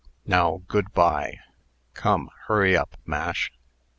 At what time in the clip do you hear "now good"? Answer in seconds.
0.25-0.91